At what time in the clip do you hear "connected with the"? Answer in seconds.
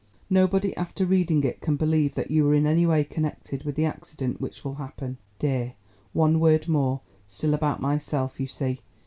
3.03-3.85